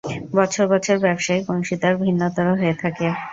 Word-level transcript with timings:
বছর 0.35 0.65
বছর 0.67 0.95
ব্যবসায়িক 0.99 1.45
অংশীদার 1.53 1.93
ভিন্নতর 2.01 2.47
হয়ে 2.53 2.75
থাকে। 2.81 3.07